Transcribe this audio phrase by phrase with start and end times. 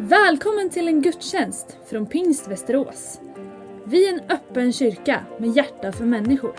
[0.00, 3.20] Välkommen till en gudstjänst från Pingst Västerås.
[3.84, 6.56] Vi är en öppen kyrka med hjärta för människor.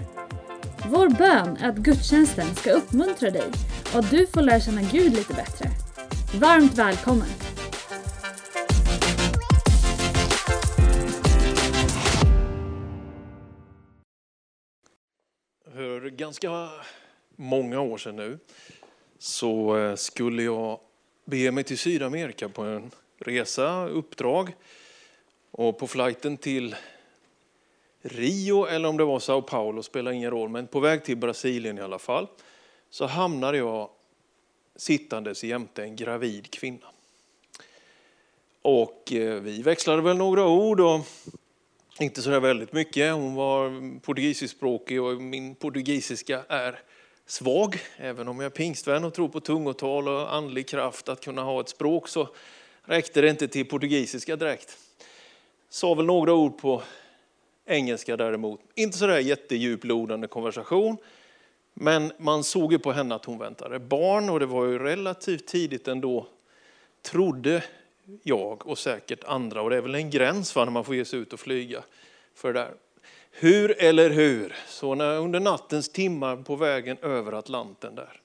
[0.89, 3.52] Vår bön är att gudstjänsten ska uppmuntra dig
[3.94, 5.70] och att du får lära känna Gud lite bättre.
[6.39, 7.27] Varmt välkommen!
[15.73, 16.69] För ganska
[17.35, 18.39] många år sedan nu
[19.19, 20.79] så eh, skulle jag
[21.25, 24.55] bege mig till Sydamerika på en resa, uppdrag.
[25.52, 26.76] Och på flighten till
[28.02, 31.78] Rio eller om det var Sao Paulo spelar ingen roll, men på väg till Brasilien
[31.78, 32.28] i alla fall,
[32.90, 33.90] så hamnade jag
[34.76, 36.88] sittandes jämte en gravid kvinna.
[38.62, 41.00] Och eh, vi växlade väl några ord och
[42.00, 43.14] inte så väldigt mycket.
[43.14, 46.80] Hon var portugisiskspråkig och min portugisiska är
[47.26, 47.80] svag.
[47.98, 51.62] Även om jag är pingstvän och tror på tungotal och andlig kraft att kunna ha
[51.62, 52.30] ett språk så
[52.89, 54.77] räckte det inte till portugisiska direkt.
[55.69, 56.83] Sa väl några ord på
[57.66, 58.61] engelska däremot.
[58.75, 60.97] Inte så där jättedjuplodande konversation.
[61.73, 65.47] Men man såg ju på henne att hon väntade barn och det var ju relativt
[65.47, 66.27] tidigt ändå,
[67.02, 67.64] trodde
[68.23, 69.61] jag och säkert andra.
[69.61, 71.83] Och det är väl en gräns för när man får ge sig ut och flyga
[72.36, 72.73] för det där.
[73.31, 78.21] Hur eller hur, så när under nattens timmar på vägen över Atlanten där,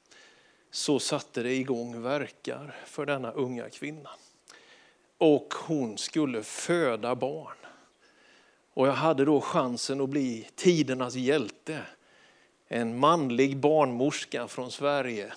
[0.70, 4.11] så satte det igång verkar för denna unga kvinna.
[5.25, 7.56] Och hon skulle föda barn.
[8.75, 11.83] Och jag hade då chansen att bli tidernas hjälte.
[12.69, 15.33] En manlig barnmorska från Sverige.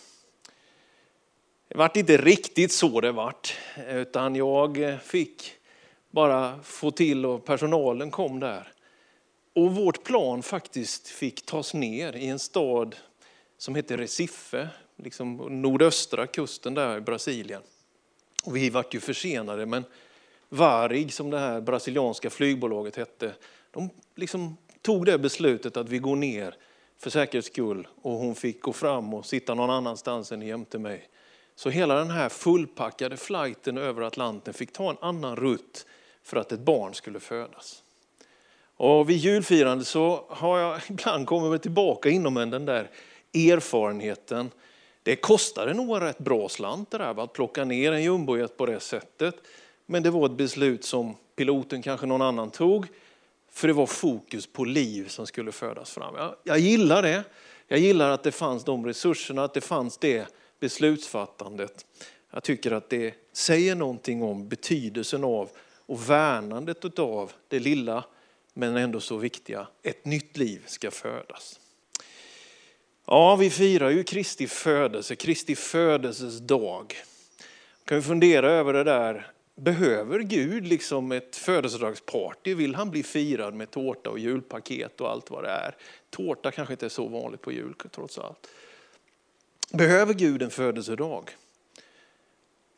[1.67, 3.58] Det vart inte riktigt så det vart,
[3.89, 5.53] utan jag fick
[6.11, 8.73] bara få till och personalen kom där.
[9.53, 12.95] Och vårt plan faktiskt fick tas ner i en stad
[13.58, 17.61] som heter Recife, liksom nordöstra kusten där i Brasilien.
[18.47, 19.83] Och vi vart ju försenade, men
[20.49, 23.33] Varig, som det här brasilianska flygbolaget hette,
[23.71, 26.55] de liksom tog det beslutet att vi går ner
[26.97, 31.09] för säkerhets skull och hon fick gå fram och sitta någon annanstans än jämte mig.
[31.55, 35.86] Så hela den här fullpackade flighten över Atlanten fick ta en annan rutt
[36.23, 37.83] för att ett barn skulle födas.
[38.77, 42.89] Och vid julfirande så har jag ibland kommit tillbaka inom den där
[43.33, 44.52] erfarenheten.
[45.07, 48.65] Det kostade nog en rätt bra slant det där, att plocka ner en jumbojet på
[48.65, 49.35] det sättet.
[49.85, 52.85] Men det var ett beslut som piloten kanske någon annan tog.
[53.51, 56.15] För det var fokus på liv som skulle födas fram.
[56.15, 57.23] Jag, jag gillar det.
[57.67, 60.27] Jag gillar att det fanns de resurserna, att det fanns det
[60.59, 61.85] beslutsfattandet.
[62.31, 65.49] Jag tycker att det säger någonting om betydelsen av
[65.85, 68.03] och värnandet av det lilla
[68.53, 69.67] men ändå så viktiga.
[69.83, 71.59] Ett nytt liv ska födas.
[73.09, 76.95] Ja, vi firar ju Kristi födelse, Kristi födelses dag.
[77.85, 82.53] Kan vi fundera över det där Behöver Gud liksom ett födelsedagsparty?
[82.53, 85.75] Vill han bli firad med tårta och julpaket och allt vad det är?
[86.09, 88.47] Tårta kanske inte är så vanligt på jul trots allt.
[89.71, 91.29] Behöver Gud en födelsedag?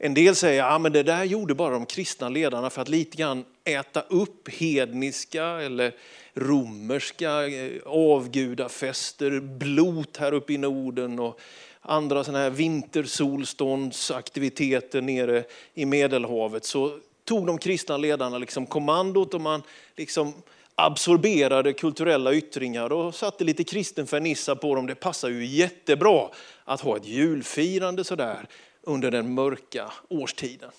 [0.01, 3.17] En del säger att ja, det där gjorde bara de kristna ledarna för att lite
[3.17, 5.95] grann äta upp hedniska eller
[6.33, 11.39] romerska eh, avgudafester, blot här uppe i Norden och
[11.81, 15.43] andra sådana här vintersolståndsaktiviteter nere
[15.73, 19.61] i Medelhavet så tog de kristna ledarna liksom kommandot och man
[19.95, 20.33] liksom
[20.75, 24.87] absorberade kulturella yttringar och satte lite kristen fernissa på dem.
[24.87, 26.29] Det passar ju jättebra
[26.65, 28.47] att ha ett julfirande sådär
[28.89, 30.71] under den mörka årstiden.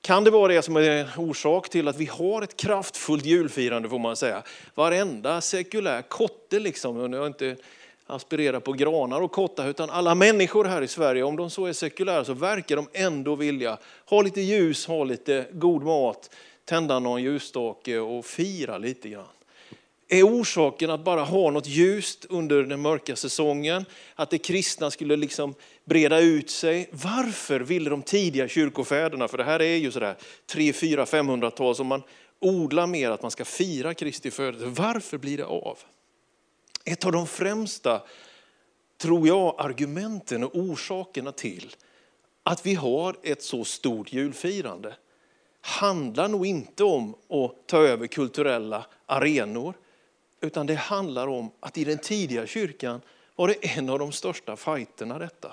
[0.00, 3.98] Kan det vara det som är orsak till att vi har ett kraftfullt julfirande får
[3.98, 4.42] man säga.
[4.74, 7.56] Varenda sekulär kotte liksom, jag inte
[8.06, 11.72] aspirerar på granar och kottar, utan alla människor här i Sverige, om de så är
[11.72, 16.30] sekulära, så verkar de ändå vilja ha lite ljus, ha lite god mat,
[16.64, 19.24] tända någon ljusstake och fira lite grann.
[20.10, 23.84] Är orsaken att bara ha något ljust under den mörka säsongen?
[24.14, 25.54] Att det kristna skulle liksom
[25.88, 26.88] breda ut sig?
[26.92, 30.16] Varför ville de tidiga kyrkofäderna, för det här är ju sådär
[30.46, 32.02] 3, 4, 500-tal som man
[32.40, 34.66] odlar mer att man ska fira Kristi födelse.
[34.66, 35.78] Varför blir det av?
[36.84, 38.02] Ett av de främsta,
[38.98, 41.76] tror jag, argumenten och orsakerna till
[42.42, 44.94] att vi har ett så stort julfirande
[45.60, 49.74] handlar nog inte om att ta över kulturella arenor,
[50.40, 53.00] utan det handlar om att i den tidiga kyrkan
[53.36, 55.52] var det en av de största fighterna detta.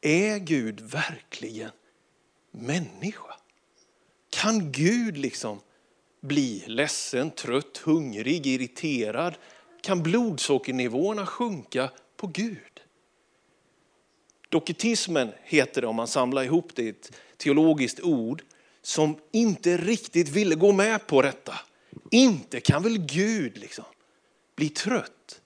[0.00, 1.70] Är Gud verkligen
[2.50, 3.34] människa?
[4.30, 5.60] Kan Gud liksom
[6.20, 9.34] bli ledsen, trött, hungrig, irriterad
[9.80, 12.80] kan blodsockernivåerna sjunka på Gud.
[14.48, 18.42] Doketismen heter det om man samlar ihop det i ett teologiskt ord
[18.82, 21.54] som inte riktigt ville gå med på detta.
[22.10, 23.84] Inte kan väl Gud liksom
[24.56, 25.39] bli trött?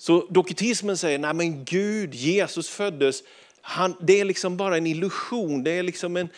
[0.00, 3.22] Så doketismen säger, nej men Gud, Jesus föddes,
[3.60, 6.28] han, det är liksom bara en illusion, det är liksom en,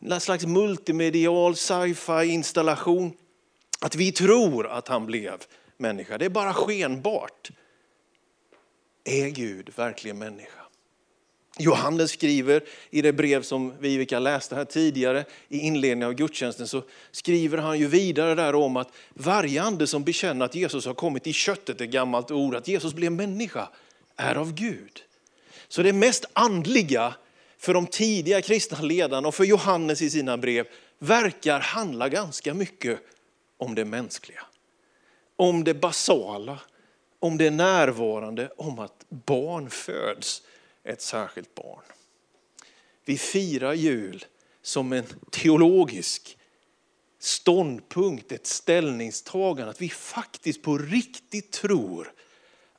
[0.00, 3.12] en slags multimedial sci-fi installation.
[3.80, 5.42] Att vi tror att han blev
[5.76, 7.50] människa, det är bara skenbart.
[9.04, 10.61] Är Gud verkligen människa?
[11.58, 16.82] Johannes skriver i det brev som Vivica läste här tidigare i inledningen av gudstjänsten så
[17.10, 21.26] skriver han ju vidare där om att varje ande som bekänner att Jesus har kommit
[21.26, 23.68] i köttet, ett gammalt ord, att Jesus blev människa,
[24.16, 25.02] är av Gud.
[25.68, 27.14] Så det mest andliga
[27.58, 30.66] för de tidiga kristna ledarna och för Johannes i sina brev
[30.98, 33.00] verkar handla ganska mycket
[33.56, 34.42] om det mänskliga.
[35.36, 36.58] Om det basala,
[37.18, 40.42] om det närvarande, om att barn föds
[40.84, 41.82] ett särskilt barn.
[43.04, 44.24] Vi firar jul
[44.62, 46.38] som en teologisk
[47.18, 52.12] ståndpunkt, ett ställningstagande, att vi faktiskt på riktigt tror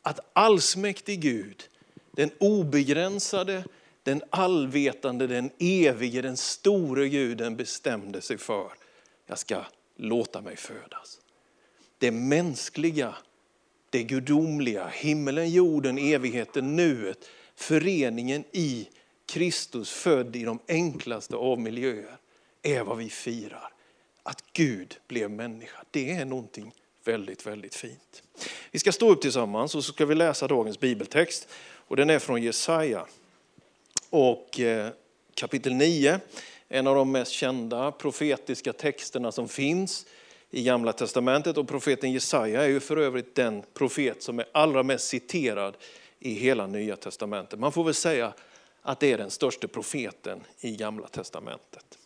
[0.02, 1.64] att allsmäktig Gud,
[2.12, 3.64] den obegränsade,
[4.04, 8.72] den allvetande, den evige, den store guden bestämde sig för,
[9.26, 9.66] jag ska
[9.96, 11.20] låta mig födas.
[11.98, 13.16] Det mänskliga,
[13.90, 18.88] det gudomliga, himmelen, jorden, evigheten, nuet, föreningen i
[19.26, 22.18] Kristus född i de enklaste av miljöer
[22.62, 23.70] är vad vi firar.
[24.24, 26.74] Att Gud blev människa, det är någonting
[27.04, 28.24] väldigt, väldigt fint.
[28.72, 31.48] Vi ska stå upp tillsammans och så ska vi läsa dagens bibeltext.
[31.88, 33.06] Och den är från Jesaja
[34.10, 34.92] och eh,
[35.34, 36.20] kapitel 9.
[36.70, 40.06] En av de mest kända profetiska texterna som finns
[40.50, 41.58] i Gamla Testamentet.
[41.58, 45.78] Och profeten Jesaja är ju för övrigt den profet som är allra mest citerad
[46.24, 47.60] i hela Nya Testamentet.
[47.60, 48.34] Man får väl säga
[48.82, 51.98] att det är den största profeten i Gamla Testamentet.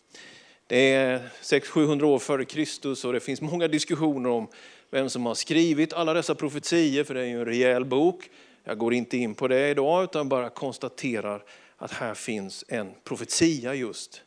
[0.66, 4.48] Det är 600-700 år före Kristus och det finns många diskussioner om
[4.90, 8.30] vem som har skrivit alla dessa profetier, för det är ju en rejäl bok.
[8.64, 11.44] Jag går inte in på det idag utan bara konstaterar
[11.76, 14.22] att här finns en profetia just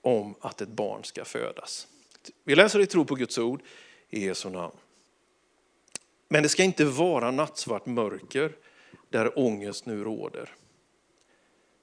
[0.00, 1.86] om att ett barn ska födas.
[2.44, 3.60] Vi läser i tro på Guds ord
[4.10, 4.74] i Jesu namn.
[6.28, 8.52] Men det ska inte vara nattsvart mörker
[9.14, 10.54] där ångest nu råder.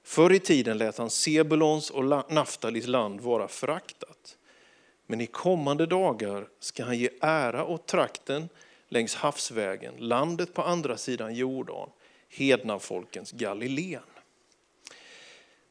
[0.02, 4.38] Förr i tiden lät han Sebulons och Naftalis land vara föraktat.
[5.06, 8.48] Men i kommande dagar ska han ge ära åt trakten
[8.88, 11.88] längs havsvägen, landet på andra sidan Jordan,
[12.28, 14.02] hednafolkens Galileen.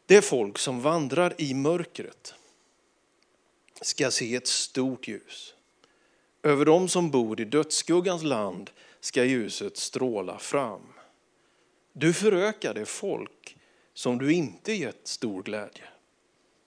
[0.06, 2.34] Det folk som vandrar i mörkret
[3.82, 5.54] ska se ett stort ljus.
[6.44, 8.70] Över dem som bor i dödsskuggans land
[9.00, 10.82] ska ljuset stråla fram.
[11.94, 13.58] Du förökade folk
[13.94, 15.84] som du inte gett stor glädje.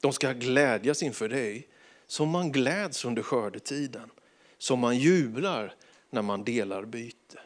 [0.01, 1.69] De ska glädjas inför dig
[2.07, 4.11] som man gläds under skördetiden,
[4.59, 5.75] som man jublar
[6.11, 7.41] när man delar byte.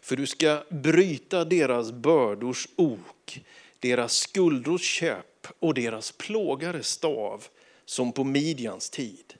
[0.00, 3.44] För du ska bryta deras bördors ok,
[3.78, 7.44] deras skuldrors käpp och deras plågares stav
[7.84, 9.34] som på Midjans tid.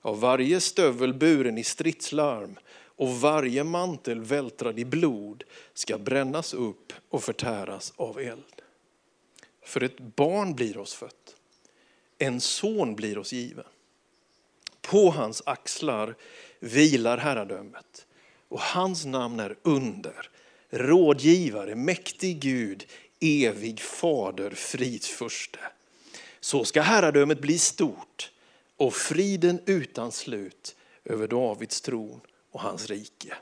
[0.00, 2.58] Av varje stövel buren i stridslarm
[3.02, 5.44] och varje mantel vältrad i blod
[5.74, 8.62] ska brännas upp och förtäras av eld.
[9.62, 11.36] För ett barn blir oss fött,
[12.18, 13.64] en son blir oss given.
[14.80, 16.14] På hans axlar
[16.60, 18.06] vilar herradömet
[18.48, 20.30] och hans namn är under,
[20.70, 22.86] rådgivare, mäktig Gud,
[23.20, 25.60] evig fader, fridsförste.
[26.40, 28.30] Så ska herradömet bli stort
[28.76, 32.20] och friden utan slut över Davids tron
[32.52, 33.34] och hans rike.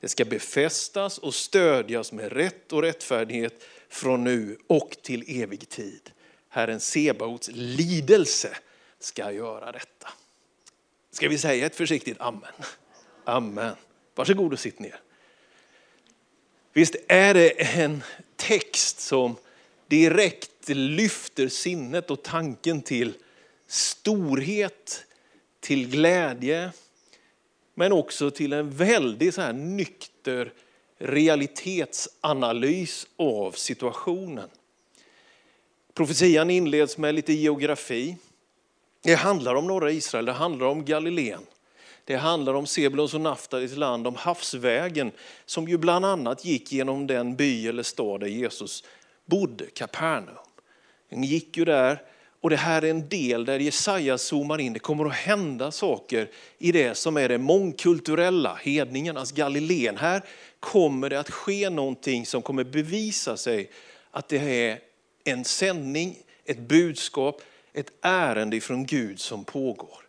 [0.00, 6.10] Det ska befästas och stödjas med rätt och rättfärdighet från nu och till evig tid.
[6.48, 8.56] Herren Sebaots lidelse
[8.98, 10.08] ska göra detta.
[11.10, 12.52] Ska vi säga ett försiktigt amen?
[13.24, 13.74] Amen.
[14.14, 15.00] Varsågod och sitt ner.
[16.72, 18.02] Visst är det en
[18.36, 19.36] text som
[19.86, 23.14] direkt lyfter sinnet och tanken till
[23.66, 25.04] storhet,
[25.60, 26.72] till glädje,
[27.78, 30.52] men också till en väldigt så här nykter
[30.98, 34.48] realitetsanalys av situationen.
[35.94, 38.16] Profetian inleds med lite geografi.
[39.02, 41.42] Det handlar om norra Israel, det handlar om Galileen.
[42.04, 45.12] Det handlar om Sebulons och Naftalis land, om havsvägen
[45.46, 48.84] som ju bland annat gick genom den by eller stad där Jesus
[49.24, 50.36] bodde, Kapernaum.
[51.08, 52.02] Den gick ju där
[52.40, 54.72] och det här är en del där Jesaja zoomar in.
[54.72, 59.96] Det kommer att hända saker i det som är det mångkulturella, hedningarnas alltså Galileen.
[59.96, 60.22] Här
[60.60, 63.70] kommer det att ske någonting som kommer bevisa sig
[64.10, 64.78] att det är
[65.24, 67.42] en sändning, ett budskap,
[67.72, 70.07] ett ärende från Gud som pågår.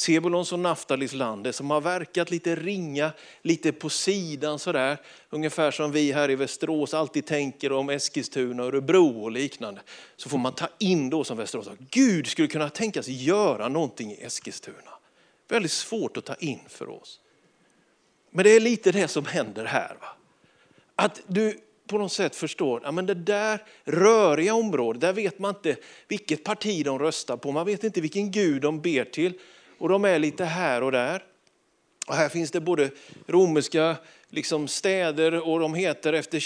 [0.00, 4.98] Sebulons och Naftalis land, det som har verkat lite ringa, lite på sidan sådär.
[5.30, 9.80] Ungefär som vi här i Västerås alltid tänker om Eskilstuna, Örebro och liknande.
[10.16, 14.12] Så får man ta in då som Västerås, Gud skulle kunna tänka sig göra någonting
[14.12, 14.90] i Eskilstuna.
[15.48, 17.20] Väldigt svårt att ta in för oss.
[18.30, 19.96] Men det är lite det som händer här.
[20.00, 20.08] Va?
[20.94, 25.54] Att du på något sätt förstår, ja, men det där röriga området, där vet man
[25.54, 25.76] inte
[26.08, 29.34] vilket parti de röstar på, man vet inte vilken gud de ber till
[29.80, 31.22] och de är lite här och där.
[32.06, 32.90] Och här finns det både
[33.26, 33.96] romerska
[34.28, 36.40] liksom städer och de heter efter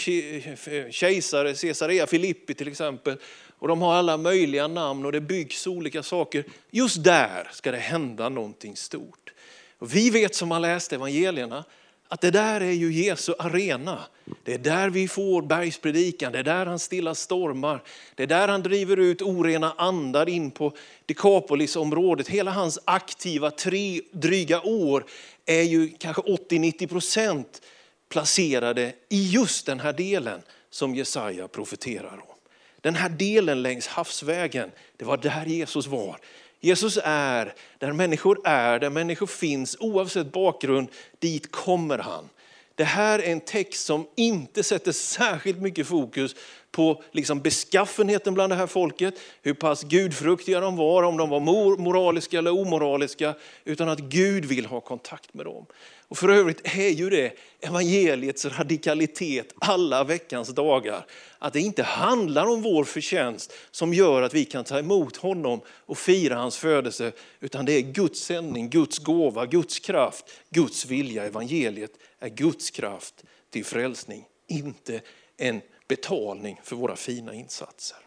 [0.91, 3.17] kejsare, Caesarea Filippi till exempel.
[3.59, 6.45] Och de har alla möjliga namn och det byggs olika saker.
[6.71, 9.33] Just där ska det hända någonting stort.
[9.79, 11.65] Och vi vet som har läst evangelierna
[12.09, 13.99] att det där är ju Jesu arena.
[14.45, 17.83] Det är där vi får bergspredikan, det är där han stillar stormar.
[18.15, 20.73] Det är där han driver ut orena andar in på
[21.07, 22.29] Dekapolisområdet.
[22.29, 25.05] Hela hans aktiva tre dryga år
[25.47, 27.63] är ju kanske 80-90 procent
[28.09, 32.35] placerade i just den här delen som Jesaja profeterar om.
[32.81, 36.17] Den här delen längs havsvägen, det var där Jesus var.
[36.65, 42.29] Jesus är där människor är, där människor finns, oavsett bakgrund, dit kommer han.
[42.75, 46.37] Det här är en text som inte sätter särskilt mycket fokus
[46.75, 51.41] på liksom beskaffenheten bland det här folket, hur pass gudfruktiga de var, om de var
[51.77, 55.67] moraliska eller omoraliska, utan att Gud vill ha kontakt med dem.
[56.09, 61.07] Och för övrigt är ju det evangeliets radikalitet alla veckans dagar.
[61.39, 65.61] Att det inte handlar om vår förtjänst som gör att vi kan ta emot honom
[65.69, 71.25] och fira hans födelse, utan det är Guds sändning, Guds gåva, Guds kraft, Guds vilja.
[71.25, 75.01] Evangeliet är Guds kraft till frälsning, inte
[75.37, 77.99] en betalning för våra fina insatser.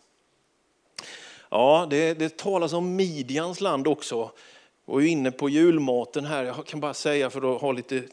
[1.50, 4.32] Ja, det, det talas om Midjans land också.
[4.86, 8.04] Och är inne på julmaten här, jag kan bara säga för att ha lite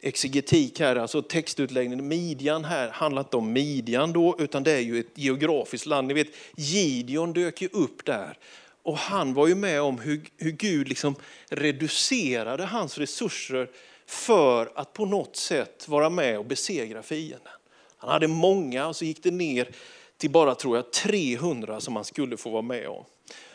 [0.00, 2.08] exegetik här, alltså textutläggningen.
[2.08, 6.08] Midjan här handlar inte om Midjan då, utan det är ju ett geografiskt land.
[6.08, 8.38] Ni vet, Gideon dök ju upp där.
[8.82, 11.14] Och han var ju med om hur, hur Gud liksom
[11.48, 13.70] reducerade hans resurser
[14.06, 17.52] för att på något sätt vara med och besegra fienden.
[18.00, 19.68] Han hade många och så gick det ner
[20.16, 23.04] till bara tror jag 300 som han skulle få vara med om.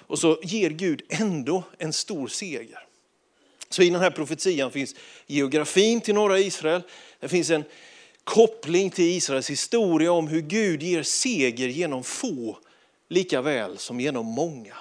[0.07, 2.79] Och så ger Gud ändå en stor seger.
[3.69, 4.95] Så i den här profetian finns
[5.27, 6.81] geografin till norra Israel.
[7.19, 7.63] Det finns en
[8.23, 12.57] koppling till Israels historia om hur Gud ger seger genom få
[13.09, 14.75] lika väl som genom många.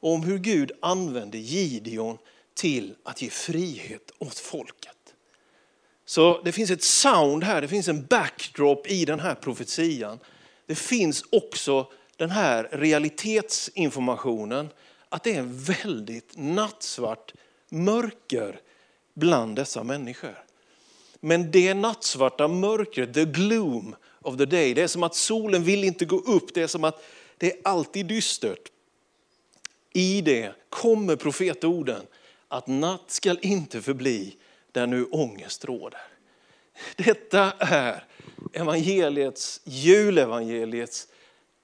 [0.00, 2.18] Och om hur Gud använder Gideon
[2.54, 4.97] till att ge frihet åt folket.
[6.08, 10.18] Så det finns ett sound här, det finns en backdrop i den här profetian.
[10.66, 11.86] Det finns också
[12.16, 14.68] den här realitetsinformationen
[15.08, 17.34] att det är en väldigt nattsvart
[17.68, 18.60] mörker
[19.14, 20.44] bland dessa människor.
[21.20, 25.84] Men det nattsvarta mörkret, the gloom of the day, det är som att solen vill
[25.84, 27.04] inte gå upp, det är som att
[27.36, 28.72] det är alltid dystert.
[29.92, 32.02] I det kommer profetorden
[32.48, 34.36] att natt skall inte förbli
[34.72, 36.00] där nu ångest råder.
[36.96, 38.04] Detta är
[38.52, 41.08] evangeliets, julevangeliets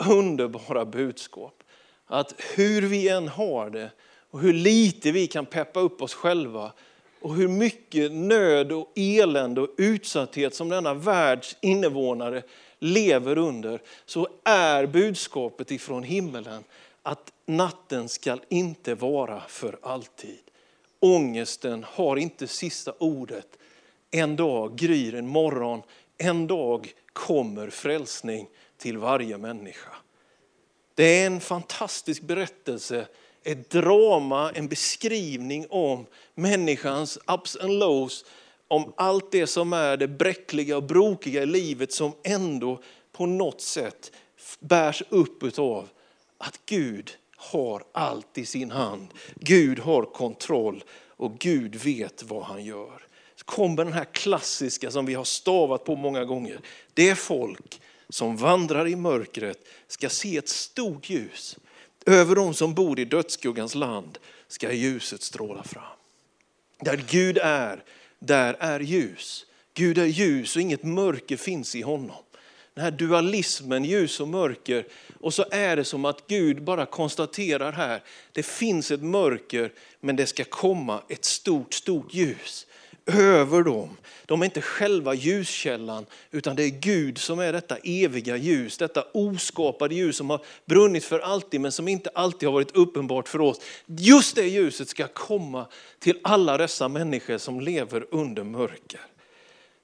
[0.08, 1.62] underbara budskap.
[2.06, 3.90] Att hur vi än har det
[4.30, 6.72] och hur lite vi kan peppa upp oss själva
[7.20, 12.42] och hur mycket nöd och elände och utsatthet som denna världs invånare
[12.78, 16.64] lever under så är budskapet ifrån himmelen
[17.02, 20.43] att natten ska inte vara för alltid.
[21.04, 23.58] Ångesten har inte sista ordet.
[24.10, 25.82] En dag gryr en morgon,
[26.18, 29.90] en dag kommer frälsning till varje människa.
[30.94, 33.06] Det är en fantastisk berättelse,
[33.42, 38.24] ett drama, en beskrivning om människans ups and lows,
[38.68, 42.82] om allt det som är det bräckliga och brokiga i livet som ändå
[43.12, 44.12] på något sätt
[44.60, 45.88] bärs upp av
[46.38, 47.10] att Gud
[47.50, 49.08] har allt i sin hand.
[49.34, 53.06] Gud har kontroll och Gud vet vad han gör.
[53.36, 56.60] Så kommer den här klassiska som vi har stavat på många gånger.
[56.94, 61.56] Det folk som vandrar i mörkret ska se ett stort ljus.
[62.06, 65.82] Över de som bor i dödsskuggans land ska ljuset stråla fram.
[66.80, 67.84] Där Gud är,
[68.18, 69.46] där är ljus.
[69.74, 72.23] Gud är ljus och inget mörker finns i honom.
[72.74, 74.86] Den här dualismen, ljus och mörker.
[75.20, 78.02] Och så är det som att Gud bara konstaterar här,
[78.32, 82.66] det finns ett mörker men det ska komma ett stort, stort ljus.
[83.06, 83.96] över dem.
[84.26, 89.02] De är inte själva ljuskällan, utan det är Gud som är detta eviga ljus, detta
[89.12, 93.40] oskapade ljus som har brunnit för alltid, men som inte alltid har varit uppenbart för
[93.40, 93.60] oss.
[93.86, 95.66] Just det ljuset ska komma
[95.98, 99.00] till alla dessa människor som lever under mörker.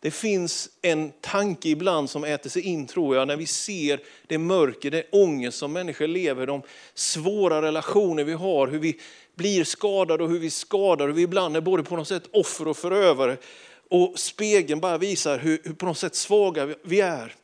[0.02, 4.38] Det finns en tanke ibland som äter sig in tror jag, när vi ser det
[4.38, 6.62] mörker, det ångest som människor lever, de
[6.94, 9.00] svåra relationer vi har, hur vi
[9.34, 12.68] blir skadade och hur vi skadar, hur vi ibland är både på något sätt offer
[12.68, 13.36] och förövare.
[13.88, 17.34] Och spegeln bara visar hur, hur på något sätt svaga vi är.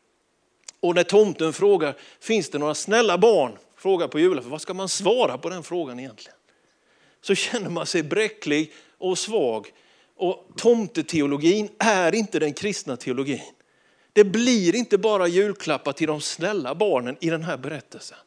[0.81, 3.59] Och när tomten frågar, finns det några snälla barn?
[3.77, 6.37] Frågar på julafton, vad ska man svara på den frågan egentligen?
[7.21, 9.73] Så känner man sig bräcklig och svag.
[10.17, 13.41] Och tomteteologin är inte den kristna teologin.
[14.13, 18.19] Det blir inte bara julklappar till de snälla barnen i den här berättelsen.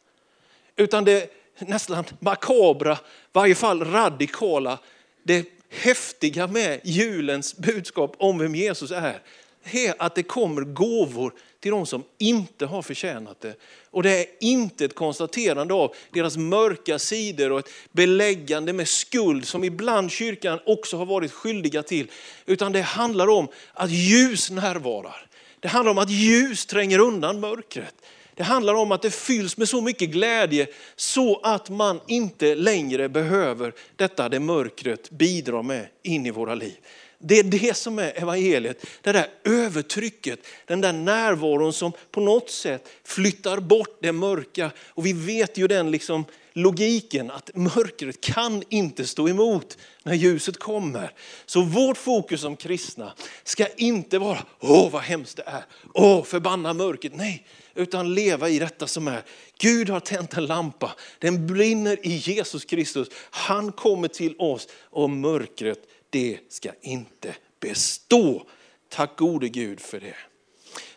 [0.76, 2.96] Utan det nästan makabra, i
[3.32, 4.78] varje fall radikala,
[5.22, 9.22] det häftiga med julens budskap om vem Jesus är,
[9.64, 13.54] är att det kommer gåvor till de som inte har förtjänat det.
[13.90, 19.46] Och det är inte ett konstaterande av deras mörka sidor och ett beläggande med skuld
[19.46, 22.10] som ibland kyrkan också har varit skyldiga till.
[22.46, 25.26] Utan det handlar om att ljus närvarar.
[25.60, 27.94] Det handlar om att ljus tränger undan mörkret.
[28.34, 33.08] Det handlar om att det fylls med så mycket glädje så att man inte längre
[33.08, 36.76] behöver detta det mörkret bidrar med in i våra liv.
[37.22, 42.50] Det är det som är evangeliet, det där övertrycket, den där närvaron som på något
[42.50, 44.70] sätt flyttar bort det mörka.
[44.88, 50.58] Och vi vet ju den liksom logiken att mörkret kan inte stå emot när ljuset
[50.58, 51.12] kommer.
[51.46, 53.12] Så vårt fokus som kristna
[53.44, 57.16] ska inte vara, åh vad hemskt det är, åh förbanna mörkret.
[57.16, 59.22] Nej, utan leva i detta som är.
[59.58, 63.08] Gud har tänt en lampa, den brinner i Jesus Kristus.
[63.30, 68.46] Han kommer till oss och mörkret det ska inte bestå.
[68.88, 70.16] Tack gode Gud för det.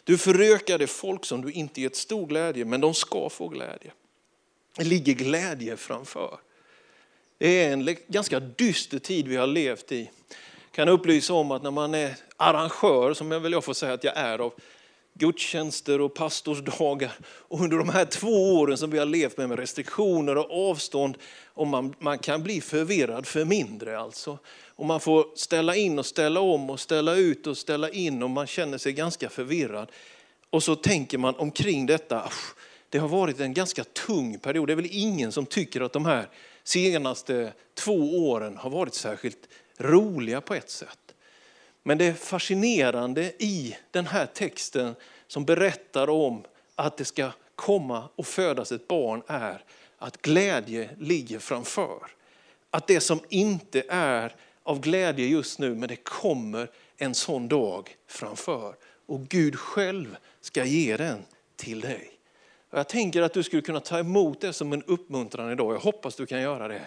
[0.04, 3.92] Du förökade folk som du inte gett stor glädje, men de ska få glädje.
[4.78, 6.40] Det ligger glädje framför.
[7.38, 10.12] Det är en ganska dyster tid vi har levt i.
[10.30, 13.94] Jag kan upplysa om att när man är arrangör, som jag väl jag får säga
[13.94, 14.54] att jag är av
[15.14, 17.12] gudstjänster och pastorsdagar.
[17.26, 21.18] Och under de här två åren som vi har levt med, med restriktioner och avstånd,
[21.46, 24.40] och man, man kan bli förvirrad för mindre alltså.
[24.76, 28.30] Och man får ställa in och ställa om och ställa ut och ställa in och
[28.30, 29.92] man känner sig ganska förvirrad.
[30.50, 32.30] Och så tänker man omkring detta,
[32.90, 34.68] det har varit en ganska tung period.
[34.68, 36.30] Det är väl ingen som tycker att de här
[36.64, 41.03] senaste två åren har varit särskilt roliga på ett sätt.
[41.84, 44.96] Men det fascinerande i den här texten
[45.28, 46.44] som berättar om
[46.76, 49.64] att det ska komma och födas ett barn är
[49.98, 52.00] att glädje ligger framför.
[52.70, 57.96] Att det som inte är av glädje just nu, men det kommer en sån dag
[58.08, 58.76] framför.
[59.06, 62.10] Och Gud själv ska ge den till dig.
[62.70, 65.74] Och jag tänker att du skulle kunna ta emot det som en uppmuntran idag.
[65.74, 66.86] Jag hoppas du kan göra det.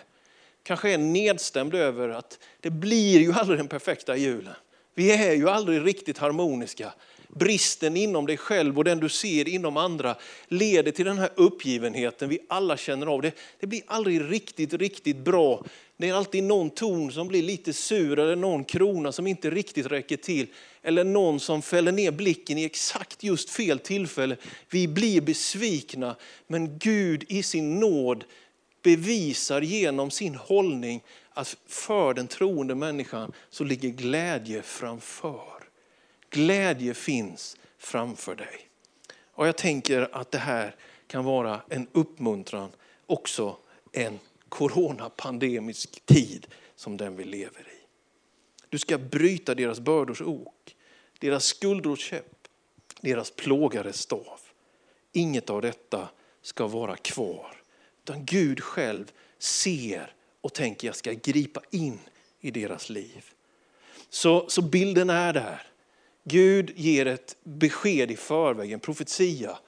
[0.63, 4.55] Kanske är nedstämd över att det blir ju aldrig den perfekta julen.
[4.99, 6.93] Vi är ju aldrig riktigt harmoniska.
[7.29, 10.17] Bristen inom dig själv och den du ser inom andra
[10.49, 13.23] leder till den här uppgivenheten vi alla känner av.
[13.23, 15.65] Det, det blir aldrig riktigt, riktigt bra.
[15.97, 19.87] Det är alltid någon ton som blir lite sur eller någon krona som inte riktigt
[19.87, 20.47] räcker till.
[20.83, 24.37] Eller någon som fäller ner blicken i exakt just fel tillfälle.
[24.71, 28.25] Vi blir besvikna, men Gud i sin nåd
[28.83, 31.03] bevisar genom sin hållning
[31.37, 35.69] att för den troende människan så ligger glädje framför.
[36.31, 38.69] Glädje finns framför dig.
[39.33, 42.71] Och jag tänker att det här kan vara en uppmuntran
[43.07, 43.57] också
[43.93, 44.19] en
[44.49, 46.47] coronapandemisk tid
[46.77, 47.87] som den vi lever i.
[48.69, 50.77] Du ska bryta deras bördors ok,
[51.19, 52.49] deras skuldrors käpp,
[53.01, 54.41] deras plågares stav.
[55.13, 56.09] Inget av detta
[56.43, 57.57] ska vara kvar.
[58.03, 60.13] Utan Gud själv ser
[60.47, 61.99] och tänker jag ska gripa in
[62.41, 63.25] i deras liv.
[64.11, 65.63] Så, så bilden är där.
[66.25, 69.59] Gud ger ett besked i förväg, en profetia.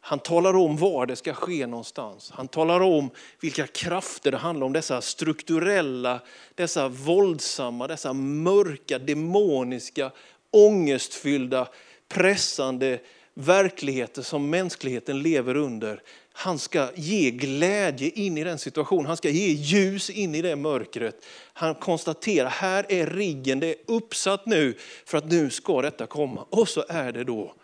[0.00, 2.30] Han talar om var det ska ske någonstans.
[2.30, 6.20] Han talar om vilka krafter det handlar om, dessa strukturella,
[6.54, 10.10] dessa våldsamma, dessa mörka, demoniska,
[10.50, 11.68] ångestfyllda,
[12.08, 13.00] pressande
[13.40, 16.02] verkligheter som mänskligheten lever under.
[16.32, 20.56] Han ska ge glädje in i den situationen, han ska ge ljus in i det
[20.56, 21.24] mörkret.
[21.52, 24.74] Han konstaterar, här är riggen, det är uppsatt nu
[25.04, 26.46] för att nu ska detta komma.
[26.50, 27.54] Och så är det då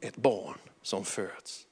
[0.00, 1.66] ett barn som föds.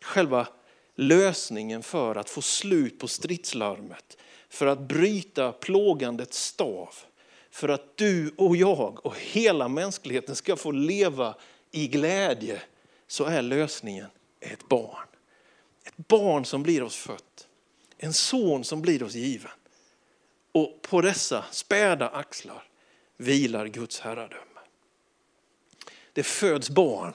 [0.00, 0.48] Själva
[0.94, 6.94] lösningen för att få slut på stridslarmet, för att bryta plågandets stav,
[7.50, 11.34] för att du och jag och hela mänskligheten ska få leva
[11.70, 12.60] i glädje
[13.08, 14.08] så är lösningen
[14.40, 15.06] ett barn.
[15.84, 17.48] Ett barn som blir oss fött.
[17.98, 19.50] En son som blir oss given.
[20.52, 22.62] Och på dessa späda axlar
[23.16, 24.44] vilar Guds herradöme.
[26.12, 27.12] Det föds barn.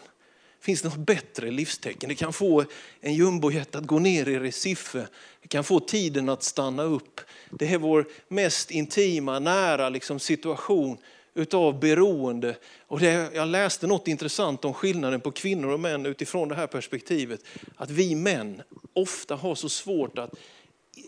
[0.60, 2.10] Finns det något bättre livstecken?
[2.10, 2.66] Det kan få
[3.00, 5.08] en jumbojet att gå ner i Recife.
[5.42, 7.22] Det kan få tiden att stanna upp.
[7.50, 10.98] Det är vår mest intima, nära liksom, situation
[11.34, 12.56] utav beroende.
[12.88, 16.68] Och det, jag läste något intressant om skillnaden på kvinnor och män utifrån det här
[16.68, 17.40] perspektivet.
[17.76, 18.62] Att vi män
[18.94, 20.34] ofta har så svårt att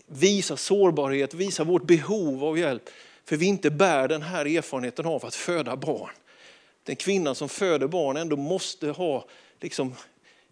[0.06, 2.82] visa sårbarhet, visa vårt behov av hjälp.
[3.24, 6.10] För vi inte bär den här erfarenheten av att föda barn.
[6.82, 9.24] Den kvinna som föder barn ändå måste ha
[9.60, 9.94] liksom,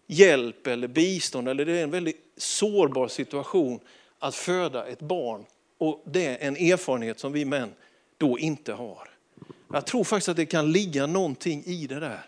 [0.07, 1.49] hjälp eller bistånd.
[1.49, 3.79] Eller det är en väldigt sårbar situation
[4.19, 5.45] att föda ett barn.
[5.77, 7.73] Och det är en erfarenhet som vi män
[8.17, 9.14] då inte har.
[9.75, 12.25] Jag tror faktiskt att det kan ligga någonting i det där.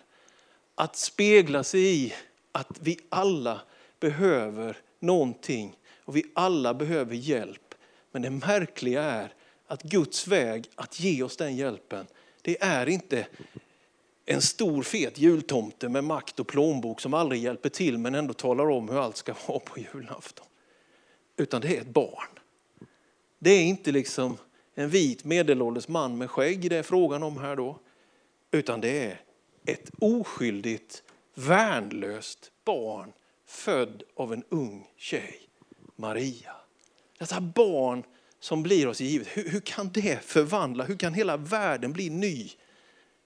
[0.75, 2.13] Att spegla sig i
[2.51, 3.61] att vi alla
[3.99, 7.75] behöver någonting och vi alla behöver hjälp.
[8.11, 9.33] Men det märkliga är
[9.67, 12.07] att Guds väg att ge oss den hjälpen,
[12.41, 13.27] det är inte
[14.25, 18.69] en stor fet jultomte med makt och plånbok som aldrig hjälper till men ändå talar
[18.69, 20.45] om hur allt ska vara på julafton.
[21.37, 22.39] Utan det är ett barn.
[23.39, 24.37] Det är inte liksom
[24.79, 27.79] en vit medelålders man med skägg det är frågan om här då.
[28.51, 29.21] Utan det är
[29.65, 31.03] ett oskyldigt,
[31.35, 33.13] värnlöst barn
[33.45, 35.39] född av en ung tjej,
[35.95, 36.55] Maria.
[37.17, 38.03] Detta barn
[38.39, 42.49] som blir oss givet, hur, hur, kan det förvandla, hur kan hela världen bli ny?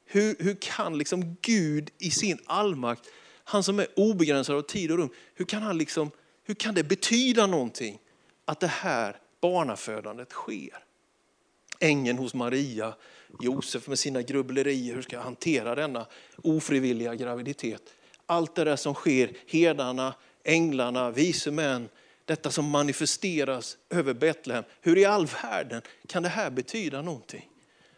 [0.05, 3.07] Hur, hur kan liksom Gud i sin allmakt,
[3.43, 6.11] han som är obegränsad av tid och rum, hur kan, han liksom,
[6.43, 7.99] hur kan det betyda någonting
[8.45, 10.83] att det här barnafödandet sker?
[11.81, 12.93] Ängeln hos Maria,
[13.39, 16.05] Josef med sina grubblerier, hur ska jag hantera denna
[16.43, 17.93] ofrivilliga graviditet?
[18.25, 20.13] Allt det där som sker, herdarna,
[20.43, 21.89] änglarna, vise män,
[22.25, 24.63] detta som manifesteras över Betlehem.
[24.81, 27.49] Hur i all världen kan det här betyda någonting?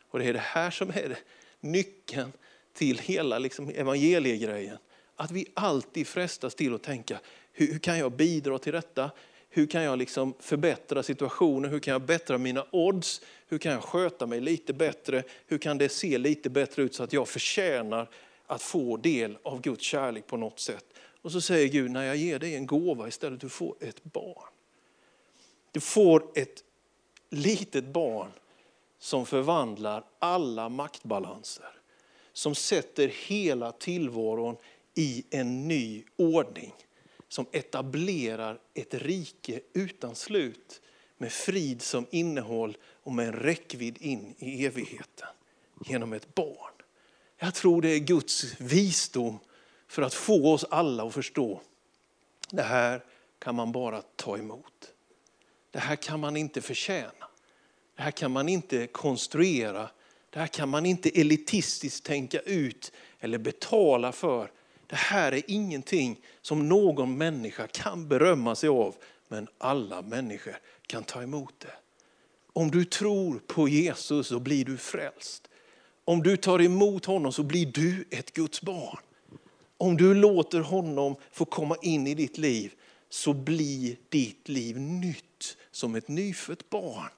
[0.10, 1.17] Och det är det här som är
[1.60, 2.32] nyckeln
[2.74, 4.78] till hela liksom evangeliegrejen.
[5.15, 7.19] Att vi alltid frestas till att tänka,
[7.52, 9.12] hur, hur kan jag bidra till detta?
[9.56, 11.72] Hur kan jag liksom förbättra situationen?
[11.72, 13.22] Hur kan jag bättra mina odds?
[13.48, 15.24] Hur kan jag sköta mig lite bättre?
[15.48, 18.10] Hur kan det se lite bättre ut så att jag förtjänar
[18.48, 20.86] att få del av Guds kärlek på något sätt?
[21.22, 24.50] Och så säger Gud, när jag ger dig en gåva istället, du får ett barn.
[25.72, 26.63] Du får ett
[27.30, 28.32] litet barn
[29.00, 31.70] som förvandlar alla maktbalanser.
[32.34, 34.56] Som sätter hela tillvaron
[34.96, 36.74] i en ny ordning
[37.34, 40.82] som etablerar ett rike utan slut
[41.17, 45.28] med frid som innehåll och med en räckvidd in i evigheten
[45.86, 46.74] genom ett barn.
[47.38, 49.39] Jag tror det är Guds visdom
[49.88, 51.62] för att få oss alla att förstå.
[52.52, 53.04] Det här
[53.39, 54.93] kan man bara ta emot.
[55.72, 57.28] Det här kan man inte förtjäna.
[57.96, 59.89] Det här kan man inte konstruera.
[60.30, 64.52] Det här kan man inte elitistiskt tänka ut eller betala för.
[64.88, 68.96] Det här är ingenting som någon människa kan berömma sig av,
[69.28, 71.74] men alla människor kan ta emot det.
[72.54, 75.50] Om du tror på Jesus så blir du frälst.
[76.06, 79.00] Om du tar emot honom så blir du ett Guds barn.
[79.78, 82.74] Om du låter honom få komma in i ditt liv
[83.10, 87.10] så blir ditt liv nytt som ett nyfött barn.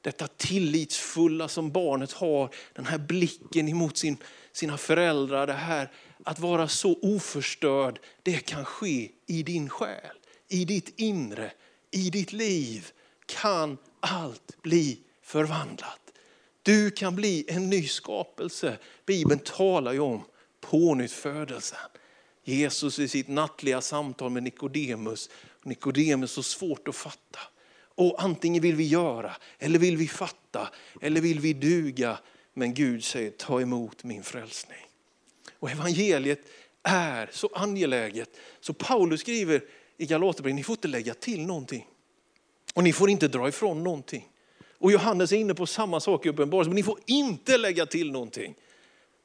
[0.00, 4.16] Detta tillitsfulla som barnet har, den här blicken emot sin,
[4.58, 5.90] sina föräldrar, det här
[6.24, 10.16] att vara så oförstörd, det kan ske i din själ,
[10.48, 11.52] i ditt inre,
[11.90, 12.90] i ditt liv
[13.26, 16.00] kan allt bli förvandlat.
[16.62, 18.78] Du kan bli en ny skapelse.
[19.06, 20.22] Bibeln talar ju om
[20.60, 21.78] pånyttfödelsen.
[22.44, 25.30] Jesus i sitt nattliga samtal med Nikodemus.
[25.62, 27.40] Nikodemus så svårt att fatta.
[27.78, 30.68] Och antingen vill vi göra, eller vill vi fatta,
[31.00, 32.18] eller vill vi duga.
[32.58, 34.78] Men Gud säger, ta emot min frälsning.
[35.52, 36.40] Och evangeliet
[36.82, 38.30] är så angeläget.
[38.60, 39.64] Så Paulus skriver
[39.96, 41.86] i Galaterbrevet, ni får inte lägga till någonting.
[42.74, 44.28] Och ni får inte dra ifrån någonting.
[44.78, 48.12] Och Johannes är inne på samma sak i Uppenbarelsen, men ni får inte lägga till
[48.12, 48.54] någonting.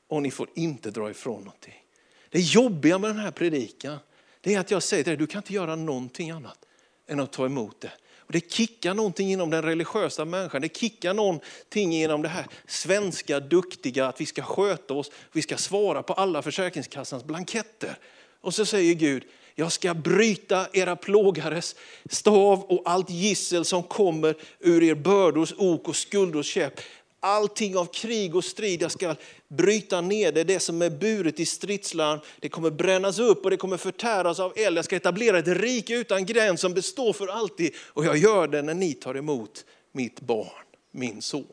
[0.08, 1.84] Och ni får inte dra ifrån någonting.
[2.30, 3.98] Det jobbiga med den här predikan,
[4.42, 6.66] det är att jag säger till dig, du kan inte göra någonting annat
[7.08, 7.92] än att ta emot det.
[8.34, 10.62] Och det kickar någonting inom den religiösa människan.
[10.62, 15.58] Det kickar någonting genom det här svenska duktiga, att vi ska sköta oss, vi ska
[15.58, 17.98] svara på alla Försäkringskassans blanketter.
[18.42, 19.24] Och så säger Gud,
[19.56, 21.76] jag ska bryta era plågares
[22.10, 26.80] stav och allt gissel som kommer ur er bördors ok och skuldors käpp
[27.24, 28.82] allting av krig och strid.
[28.82, 29.16] Jag ska
[29.48, 32.20] bryta ner det, det som är buret i stridslarm.
[32.40, 34.78] Det kommer brännas upp och det kommer förtäras av eld.
[34.78, 37.76] Jag ska etablera ett rike utan gräns som består för alltid.
[37.78, 41.48] Och jag gör det när ni tar emot mitt barn, min son.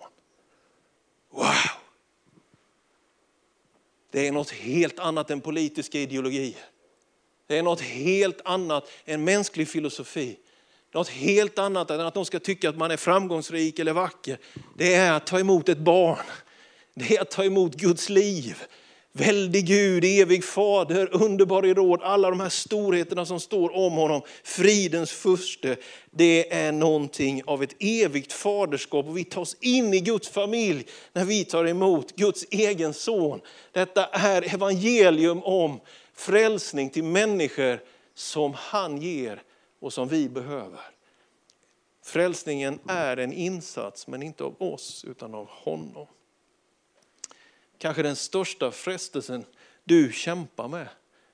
[1.31, 1.45] Wow!
[4.11, 6.65] Det är något helt annat än politiska ideologier.
[7.47, 10.37] Det är något helt annat än mänsklig filosofi.
[10.93, 14.39] Något helt annat än att de ska tycka att man är framgångsrik eller vacker.
[14.77, 16.27] Det är att ta emot ett barn.
[16.95, 18.63] Det är att ta emot Guds liv.
[19.13, 24.23] Väldig Gud, evig fader, underbar i råd, alla de här storheterna som står om honom.
[24.45, 25.77] Fridens furste,
[26.11, 31.25] det är någonting av ett evigt faderskap och vi tas in i Guds familj när
[31.25, 33.41] vi tar emot Guds egen son.
[33.73, 35.81] Detta är evangelium om
[36.15, 37.81] frälsning till människor
[38.15, 39.43] som han ger
[39.81, 40.81] och som vi behöver.
[42.03, 46.07] Frälsningen är en insats, men inte av oss utan av honom.
[47.79, 49.45] Kanske den största frestelsen
[49.85, 50.89] du kämpar med,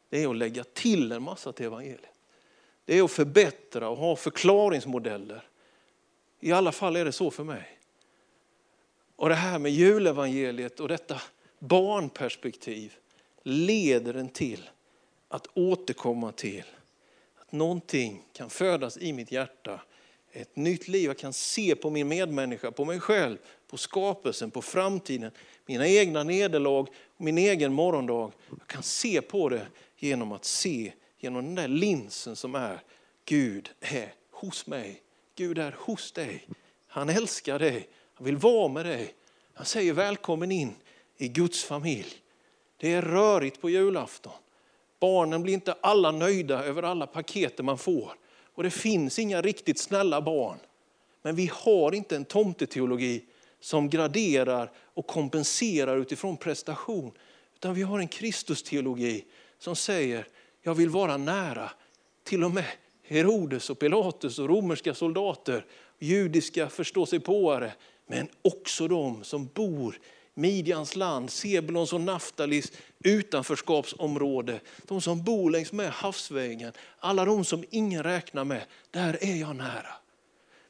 [0.08, 2.12] det är att lägga till en massa till evangeliet.
[2.84, 5.48] Det är att förbättra och ha förklaringsmodeller.
[6.40, 7.78] I alla fall är det så för mig.
[9.16, 11.22] Och det här med julevangeliet och detta
[11.58, 12.94] barnperspektiv
[13.42, 14.70] leder en till
[15.28, 16.64] att återkomma till
[17.46, 19.80] att någonting kan födas i mitt hjärta.
[20.32, 24.62] Ett nytt liv, jag kan se på min medmänniska, på mig själv, på skapelsen, på
[24.62, 25.30] framtiden,
[25.66, 28.32] mina egna nederlag, min egen morgondag.
[28.50, 32.82] Jag kan se på det genom att se genom den där linsen som är
[33.24, 35.02] Gud är hos mig.
[35.34, 36.46] Gud är hos dig.
[36.86, 37.88] Han älskar dig.
[38.14, 39.14] Han vill vara med dig.
[39.54, 40.74] Han säger välkommen in
[41.16, 42.22] i Guds familj.
[42.76, 44.32] Det är rörigt på julafton.
[45.00, 48.12] Barnen blir inte alla nöjda över alla paket man får.
[48.54, 50.58] Och det finns inga riktigt snälla barn.
[51.22, 53.24] Men vi har inte en tomteteologi
[53.60, 57.12] som graderar och kompenserar utifrån prestation.
[57.54, 59.24] Utan vi har en Kristusteologi
[59.58, 60.26] som säger,
[60.62, 61.70] jag vill vara nära
[62.24, 62.64] till och med
[63.02, 65.66] Herodes och Pilatus och romerska soldater,
[65.98, 67.72] judiska förståsigpåare,
[68.06, 69.98] men också de som bor
[70.38, 72.72] Midjans land, Sebulons och Naftalis
[73.04, 74.60] utanförskapsområde.
[74.82, 78.62] De som bor längs med havsvägen, alla de som ingen räknar med.
[78.90, 79.94] Där är jag nära.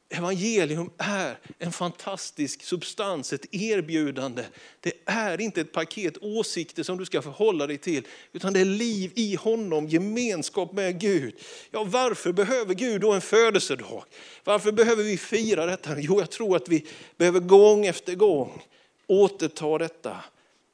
[0.09, 4.45] Evangelium är en fantastisk substans, ett erbjudande.
[4.81, 8.65] Det är inte ett paket åsikter som du ska förhålla dig till, utan det är
[8.65, 11.35] liv i honom, gemenskap med Gud.
[11.71, 14.05] Ja, varför behöver Gud då en födelsedag?
[14.45, 16.01] Varför behöver vi fira detta?
[16.01, 18.63] Jo, jag tror att vi behöver gång efter gång
[19.07, 20.25] återta detta.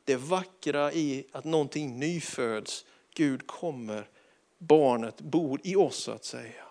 [0.05, 2.85] Det vackra i att någonting nyföds.
[3.15, 4.09] Gud kommer,
[4.59, 6.65] barnet bor i oss så att säga.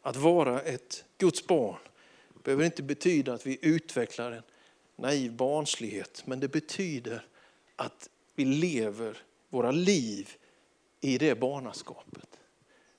[0.00, 1.78] Att vara ett Guds barn
[2.42, 4.42] behöver inte betyda att vi utvecklar en
[4.96, 7.26] naiv barnslighet, men det betyder
[7.76, 10.36] att vi lever våra liv
[11.00, 12.38] i det barnaskapet.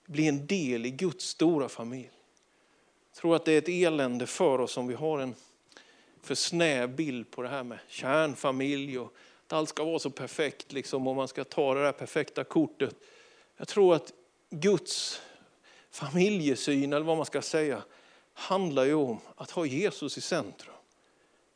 [0.06, 2.12] Bli en del i Guds stora familj.
[3.12, 5.36] Jag tror att det är ett elände för oss om vi har en
[6.28, 9.14] för snäv bild på det här med kärnfamilj och
[9.46, 12.96] att allt ska vara så perfekt liksom, och man ska ta det där perfekta kortet.
[13.58, 14.14] Jag tror att
[14.50, 15.22] Guds
[15.92, 17.84] familjesyn, eller vad man ska säga,
[18.34, 20.74] handlar ju om att ha Jesus i centrum.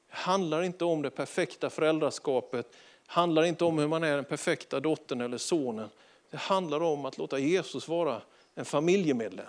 [0.10, 4.26] Det handlar inte om det perfekta föräldraskapet, det handlar inte om hur man är den
[4.26, 5.90] perfekta dottern eller sonen.
[6.30, 8.22] Det handlar om att låta Jesus vara
[8.56, 9.46] en familjemedlem.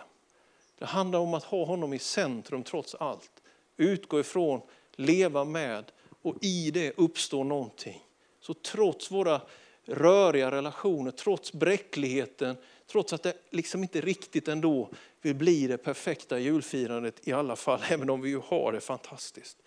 [0.78, 3.42] Det handlar om att ha honom i centrum trots allt.
[3.76, 4.60] Utgå ifrån
[4.96, 5.84] leva med
[6.22, 8.02] och i det uppstår någonting.
[8.40, 9.40] Så trots våra
[9.84, 16.38] röriga relationer, trots bräckligheten, trots att det liksom inte riktigt ändå vill bli det perfekta
[16.38, 19.58] julfirandet i alla fall, även om vi ju har det fantastiskt,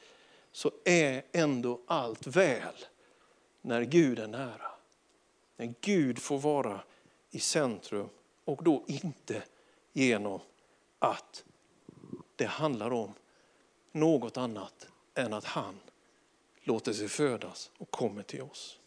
[0.52, 2.76] så är ändå allt väl
[3.62, 4.72] när Gud är nära.
[5.58, 6.80] När Gud får vara
[7.32, 8.10] i centrum
[8.46, 9.44] och då inte
[9.94, 10.40] genom
[11.00, 11.44] att
[12.36, 13.14] det handlar om
[13.92, 15.80] något annat än att han
[16.64, 18.80] låter sig födas och kommer till oss.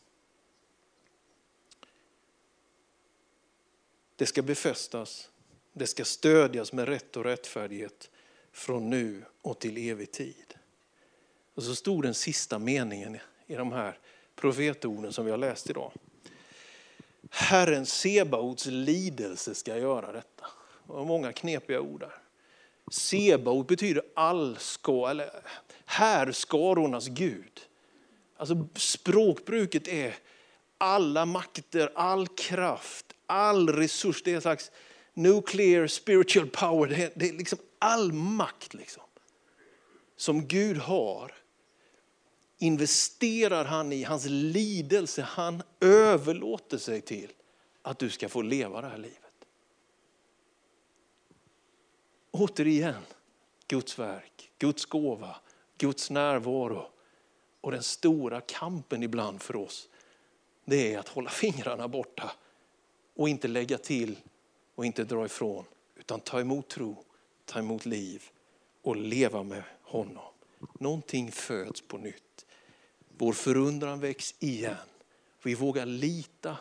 [4.17, 5.31] Det ska befästas,
[5.73, 8.11] det ska stödjas med rätt och rättfärdighet
[8.53, 10.55] från nu och till evig tid.
[11.55, 13.99] Och så stod den sista meningen i de här
[14.35, 15.93] profetorden som vi har läst idag.
[17.31, 20.47] Herren Sebaots lidelse ska göra detta.
[20.87, 22.15] Det var många knepiga ord där.
[22.91, 25.31] Sebaot betyder allska, eller
[25.89, 27.61] härskarornas Gud.
[28.37, 30.15] Alltså språkbruket är
[30.79, 34.23] alla makter, all kraft, all resurs.
[34.23, 34.71] Det är en slags
[35.15, 36.89] nuclear spiritual power.
[36.89, 39.03] Det är, det är liksom all makt liksom,
[40.17, 41.35] som Gud har
[42.59, 45.23] investerar han i hans lidelse.
[45.23, 47.33] Han överlåter sig till
[47.83, 49.19] att du ska få leva det här livet.
[52.31, 53.03] Återigen,
[53.69, 55.37] Guds verk, Guds gåva,
[55.79, 56.87] Guds närvaro
[57.61, 59.89] och den stora kampen ibland för oss,
[60.65, 62.33] det är att hålla fingrarna borta
[63.15, 64.19] och inte lägga till
[64.75, 65.65] och inte dra ifrån,
[65.97, 67.05] utan ta emot tro,
[67.45, 68.23] ta emot liv
[68.83, 70.33] och leva med honom.
[70.79, 72.47] Någonting föds på nytt.
[73.19, 74.77] Vår förundran väcks igen.
[75.43, 76.57] Vi vågar lita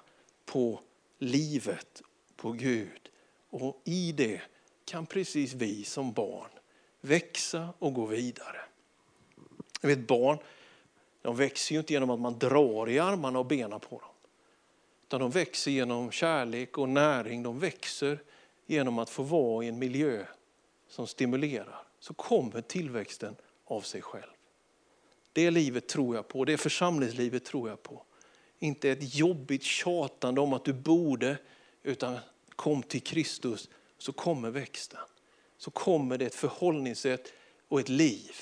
[0.45, 0.80] på
[1.19, 2.01] livet,
[2.36, 3.10] på Gud.
[3.49, 4.41] Och i det
[4.86, 6.49] kan precis vi som barn
[7.01, 8.66] växa och gå vidare.
[9.81, 10.37] Jag vet barn,
[11.21, 14.09] de växer ju inte genom att man drar i armarna och benen på dem.
[15.07, 17.43] Utan de växer genom kärlek och näring.
[17.43, 18.19] De växer
[18.65, 20.25] genom att få vara i en miljö
[20.87, 21.83] som stimulerar.
[21.99, 23.35] Så kommer tillväxten
[23.65, 24.31] av sig själv.
[25.33, 28.03] Det livet tror jag på, det församlingslivet tror jag på.
[28.59, 31.37] Inte ett jobbigt tjatande om att du borde,
[31.83, 32.17] utan
[32.55, 34.99] kom till Kristus så kommer växten.
[35.57, 37.33] Så kommer det ett förhållningssätt
[37.67, 38.35] och ett liv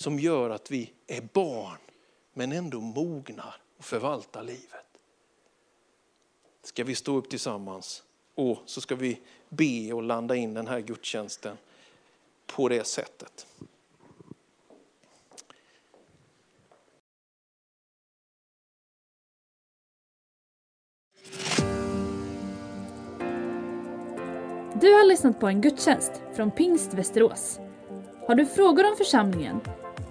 [0.00, 1.78] som gör att vi är barn
[2.32, 4.86] men ändå mognar och förvaltar livet.
[6.62, 8.02] Ska vi stå upp tillsammans
[8.34, 11.56] och så ska vi be och landa in den här gudstjänsten
[12.46, 13.46] på det sättet.
[24.80, 27.60] Du har lyssnat på en gudstjänst från Pingst Västerås.
[28.26, 29.60] Har du frågor om församlingen